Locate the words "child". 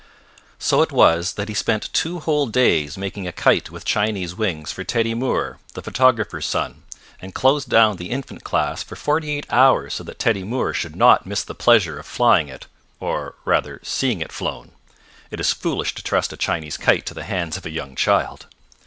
17.95-18.47